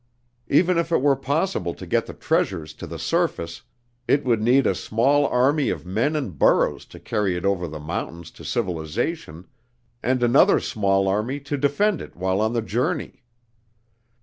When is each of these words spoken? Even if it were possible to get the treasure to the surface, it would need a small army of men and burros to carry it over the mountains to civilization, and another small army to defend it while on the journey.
Even 0.47 0.79
if 0.79 0.91
it 0.91 0.99
were 0.99 1.15
possible 1.15 1.75
to 1.75 1.85
get 1.85 2.07
the 2.07 2.15
treasure 2.15 2.65
to 2.65 2.87
the 2.87 2.97
surface, 2.97 3.61
it 4.07 4.25
would 4.25 4.41
need 4.41 4.65
a 4.65 4.73
small 4.73 5.27
army 5.27 5.69
of 5.69 5.85
men 5.85 6.15
and 6.15 6.39
burros 6.39 6.85
to 6.87 6.99
carry 6.99 7.35
it 7.37 7.45
over 7.45 7.67
the 7.67 7.77
mountains 7.79 8.31
to 8.31 8.43
civilization, 8.43 9.45
and 10.01 10.23
another 10.23 10.59
small 10.59 11.07
army 11.07 11.39
to 11.41 11.55
defend 11.55 12.01
it 12.01 12.15
while 12.15 12.41
on 12.41 12.53
the 12.53 12.63
journey. 12.63 13.21